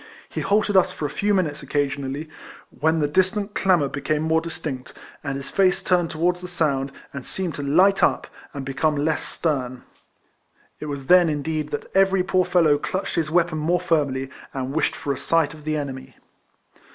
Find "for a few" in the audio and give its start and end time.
0.91-1.31